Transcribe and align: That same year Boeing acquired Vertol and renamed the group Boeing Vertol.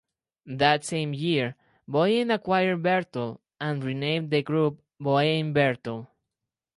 That 0.47 0.83
same 0.83 1.13
year 1.13 1.55
Boeing 1.87 2.33
acquired 2.33 2.81
Vertol 2.81 3.37
and 3.59 3.83
renamed 3.83 4.31
the 4.31 4.41
group 4.41 4.81
Boeing 4.99 5.53
Vertol. 5.53 6.07